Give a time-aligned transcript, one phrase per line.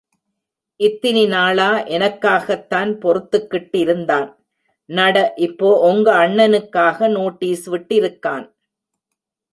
[0.79, 4.27] இத்தினி நாளா எனக்காகத் தான் பொறுத்துக்கிட்டு இருந்தான்...
[4.89, 8.45] நட இப்போ ஒங்க அண்ணனுக்காக நோட்டீஸ் விட்டிருக்கான்.